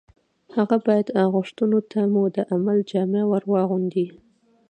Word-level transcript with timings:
هغه 0.55 0.77
باید 0.85 1.07
غوښتنو 1.33 1.79
ته 1.91 1.99
مو 2.13 2.23
د 2.35 2.37
عمل 2.53 2.77
جامه 2.91 3.23
ور 3.31 3.43
واغوندي 3.51 4.07